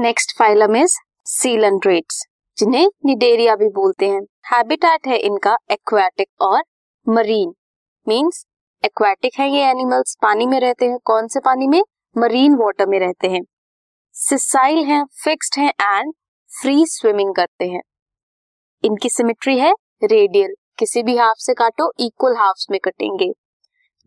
Next 0.00 0.36
phylum 0.38 0.76
is 0.76 0.94
सीलंड्रेट्स 1.24 2.26
जिन्हें 2.58 2.86
Cnidaria 3.04 3.54
भी 3.56 3.68
बोलते 3.68 4.08
हैं। 4.08 4.20
हैबिटेट 4.46 5.06
है 5.06 5.16
इनका 5.18 5.56
एक्वाटिक 5.70 6.28
और 6.40 6.62
मरीन 7.06 7.52
मींस 8.06 8.44
एक्वाटिक 8.84 9.32
है 9.38 9.48
ये 9.50 9.64
एनिमल्स 9.64 10.16
पानी 10.22 10.46
में 10.46 10.58
रहते 10.60 10.86
हैं। 10.86 10.98
कौन 11.04 11.28
से 11.28 11.40
पानी 11.40 11.66
में? 11.66 11.82
मरीन 12.18 12.54
वाटर 12.54 12.86
में 12.86 12.98
रहते 12.98 13.28
हैं। 13.28 13.40
सिसाइल 14.14 14.78
हैं 14.84 15.04
फिक्स्ड 15.24 15.58
हैं 15.58 15.72
एंड 15.80 16.12
फ्री 16.50 16.86
स्विमिंग 16.86 17.34
करते 17.34 17.64
हैं। 17.64 17.82
इनकी 18.84 19.08
सिमेट्री 19.08 19.58
है 19.58 19.72
रेडियल 20.04 20.54
किसी 20.78 21.02
भी 21.02 21.16
हाफ़ 21.16 21.38
से 21.38 21.54
काटो 21.54 21.92
इक्वल 22.00 22.36
हाफ्स 22.36 22.66
में 22.70 22.78
कटेंगे। 22.84 23.32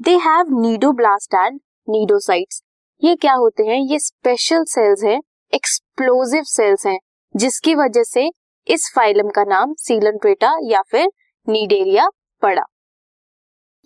They 0.02 0.16
have 0.17 0.59
cnidoblast 0.92 1.34
and 1.34 1.59
cnidocytes 1.89 2.62
ये 3.03 3.16
क्या 3.16 3.34
होते 3.34 3.64
हैं? 3.64 3.80
ये 3.81 4.00
स्पेशल 4.00 4.64
सेल्स 4.64 5.03
हैं। 5.03 5.20
एक्सप्लोजिव 5.54 6.44
सेल्स 6.46 6.86
हैं, 6.88 6.98
जिसकी 7.36 7.73
वजह 7.76 8.04
से 8.04 8.30
इस 8.68 8.92
फाइलम 8.96 9.30
का 9.30 9.44
नाम 9.44 9.73
सीलनट्रेटा 9.78 10.54
या 10.64 10.82
फिर 10.82 11.09
नीडेरिया 11.48 12.08
पड़ा। 12.42 12.64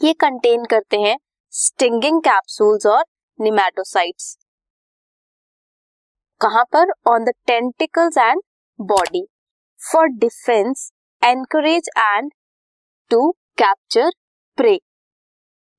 ये 0.01 0.13
कंटेन 0.13 0.65
करते 0.65 0.97
हैं 0.97 1.17
स्टिंगिंग 1.53 2.21
कैप्सूल्स 2.21 2.85
और 2.85 3.03
निमेटोसाइट्स 3.39 4.35
कहाँ 6.41 6.63
पर? 6.73 6.91
On 7.07 7.23
the 7.23 7.33
tentacles 7.47 8.17
and 8.17 8.41
body 8.79 9.25
for 9.79 10.07
defence 10.19 10.89
anchorage 11.21 11.89
and 11.97 12.31
to 13.11 13.29
capture 13.57 14.09
prey 14.57 14.79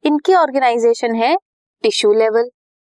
इनकी 0.05 0.35
ऑर्गेनाइजेशन 0.35 1.15
है 1.15 1.37
tissue 1.85 2.13
level 2.15 2.51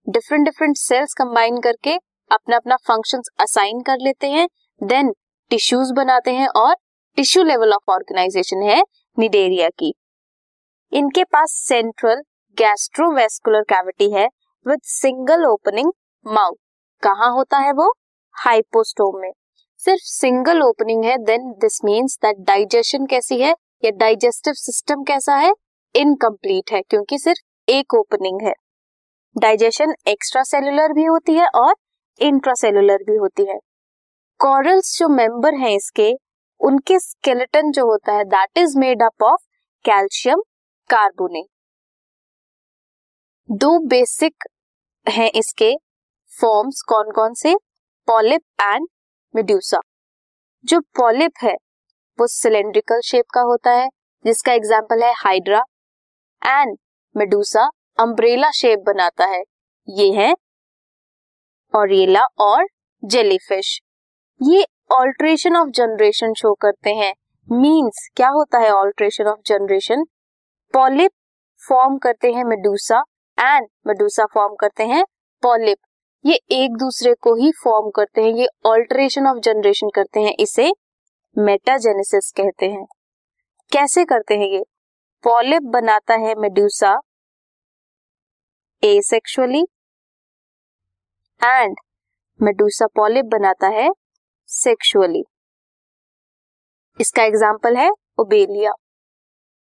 different 0.08 0.46
different 0.46 0.78
cells 0.78 1.14
combine 1.14 1.60
करके 1.62 1.98
अपना 2.32 2.56
अपना 2.56 2.76
फ़ंक्शन 2.88 3.22
असाइन 3.40 3.82
कर 3.82 3.98
लेते 4.02 4.28
हैं 4.28 4.48
देन 4.82 5.14
टिश्यूज 5.52 5.92
बनाते 5.92 6.32
हैं 6.32 6.48
और 6.56 6.76
टिश्यू 7.18 7.44
लेवल 7.44 7.74
ऑफ़ 7.74 7.92
ऑर्गेनाइजेशन 7.92 8.62
है 8.62 8.82
निडेरिया 9.18 9.70
की। 9.70 9.94
इनके 10.92 11.24
पास 11.24 11.52
सेंट्रल 11.68 12.22
गैस्ट्रोवेस्कुलर 12.58 13.62
कैविटी 13.62 14.12
है 14.12 14.28
विद 14.66 14.80
सिंगल 14.84 15.46
ओपनिंग 15.46 15.92
माउथ 16.26 16.56
कहा 17.04 17.28
होता 17.28 17.58
है 17.58 17.72
वो? 17.72 17.94
हाइपोस्टोम 18.36 19.20
में। 19.22 19.32
सिर्फ़ 19.82 20.02
सिंगल 20.02 20.62
ओपनिंग 20.62 21.04
है 21.06 21.18
then 21.18 21.52
this 21.52 21.80
means 21.86 22.18
that 22.18 22.38
digestion 22.40 23.06
कैसी 23.06 23.40
है 23.42 23.54
या 23.86 23.92
डाइजेस्टिव 23.92 24.54
सिस्टम 24.54 25.04
कैसा 25.04 25.36
है? 25.36 25.54
इनकम्प्लीट 25.96 26.72
है, 26.72 26.82
क्योंकि 26.82 27.18
सिर्फ़ 27.20 27.72
एक 27.72 27.94
ओपनिंग 27.94 28.42
है। 28.42 28.54
डाइजेशन 29.36 29.94
एक्स्ट्रा 30.08 30.44
सेलुलर 30.44 30.94
भी 30.94 31.04
होती 31.04 31.34
है 31.34 31.48
और 31.56 31.74
इंट्रासेलुलर 32.22 33.04
भी 33.04 33.16
होती 33.16 33.46
है। 33.46 33.58
कॉरल्स 34.40 34.98
जो 35.00 35.08
मेंबर 35.10 35.56
हैं 35.56 35.76
इसके, 35.76 36.12
उनके 36.62 37.00
स्केलेटन 37.00 37.72
जो 37.72 37.86
होता 37.86 38.14
है 38.14 38.24
that 38.26 38.58
is 38.58 38.78
made 38.80 39.04
up 39.04 39.24
of 39.24 39.42
calcium 39.86 40.42
carbonate 40.90 41.48
दो 43.50 43.78
बेसिक 43.88 44.44
हैं 45.06 45.30
इसके 45.32 45.74
फॉर्म्स 46.32 46.82
कौन 46.82 47.12
कौन 47.12 47.34
से? 47.34 47.56
पॉलिप 48.08 48.42
एंड 48.62 48.88
मेड्यूसा 49.34 49.80
जो 50.66 50.80
पॉलिप 50.98 51.32
है, 51.44 51.54
वो 52.20 52.28
सिलेंड्रिकल 52.28 53.02
शेप 53.02 53.26
का 53.34 53.42
होता 53.42 53.72
है, 53.72 53.88
जिसका 54.26 54.54
एग्ज़ाम्पल 54.54 55.04
है 55.04 55.12
Hydra 55.18 55.64
and 56.42 56.78
medusa 57.16 57.68
umbrella 58.00 58.52
shape 58.52 58.84
बनाता 58.86 59.26
है। 59.26 59.44
ये 59.88 60.12
है 60.14 60.34
ऑरिएला 61.76 62.24
और 62.40 62.66
जेलीफिश। 63.04 63.80
ये 64.42 64.66
ऑल्ट्रेशन 64.92 65.56
ऑफ़ 65.56 65.70
जनरेशन 65.70 66.34
शो 66.34 66.54
करते 66.54 66.94
हैं। 66.94 67.14
मींस 67.52 68.10
क्या 68.16 68.28
होता 68.30 68.60
है 68.60 68.72
alternation 68.72 69.26
of 69.26 69.40
generation 69.46 70.04
polyp 70.74 71.12
form 71.62 71.98
करते 71.98 72.32
हैं 72.32 72.44
मेडूसा 72.44 73.04
एंड 73.38 73.68
मेडूसा 73.88 74.26
फॉर्म 74.34 74.56
करते 74.56 74.84
हैं 74.84 75.04
पॉलिप 75.44 75.78
ये 76.26 76.40
एक 76.52 76.78
दूसरे 76.78 77.14
को 77.14 77.36
ही 77.36 77.52
फॉर्म 77.64 77.90
करते 77.90 78.22
हैं। 78.22 78.34
ये 78.34 78.48
ऑल्ट्रेशन 78.66 79.28
ऑफ़ 79.28 79.40
जनरेशन 79.40 79.90
करते 79.90 80.20
हैं। 80.20 80.34
इसे 80.40 80.72
मेटाजेनेसिस 81.38 82.32
कहते 82.38 82.66
हैं। 82.66 82.86
कैसे 83.72 84.06
करते 84.06 84.38
हैं 84.38 84.48
ये? 84.48 84.64
पॉलिप 85.24 85.64
बनाता 85.64 86.14
है 86.14 86.34
medusa 86.36 87.00
asexually 88.84 89.64
and 91.44 91.76
medusa 92.40 92.86
polyp 92.96 93.26
बनाता 93.26 93.68
है 93.72 93.90
सेक्सुअली 94.50 95.24
इसका 97.00 97.24
एग्ज़ाम्पल 97.24 97.78
है 97.78 97.90
ओबेलिया 98.20 98.72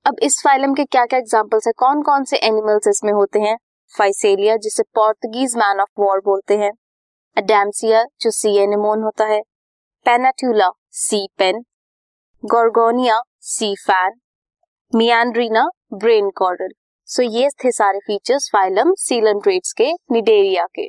अब 0.06 0.16
इस 0.22 0.40
फाइलम 0.44 0.74
के 0.74 0.84
क्या 0.84 1.04
क्या 1.06 1.18
एग्जाम्पल्स 1.18 1.66
है? 1.66 1.72
कौन 1.72 2.02
कौन 2.02 2.24
से 2.24 2.36
एनिमल्स 2.36 2.88
इसमें 2.88 3.12
होते 3.12 3.40
हैं? 3.40 3.56
फाइसेलिया 3.94 4.56
जिसे 4.56 4.82
पोर्तुगीज 4.94 5.56
मैन 5.56 5.80
ऑफ़ 5.80 6.00
वॉर 6.00 6.20
बोलते 6.24 6.56
हैं. 6.58 6.70
अडेमसिया 7.36 8.02
जो 8.20 8.30
सी 8.30 8.56
एनिमोन 8.58 9.02
होता 9.02 9.24
है. 9.24 9.40
Pennatula 10.06 10.70
sea 10.98 11.26
pen 11.38 11.62
Gorgonia 12.42 13.20
sea 13.46 13.74
fan 13.86 14.18
Meandrina 14.92 15.68
brain 15.94 16.30
coral 16.36 16.72
so 17.08 17.22
ये 17.22 17.48
थे 17.64 17.70
सारे 17.72 17.98
फीचर्स 17.98 18.50
फाइलम 18.52 18.92
सीलन 18.98 19.40
ट्रेट्स 19.40 19.72
के 19.72 19.92
निडेरिया 20.12 20.66
के. 20.74 20.88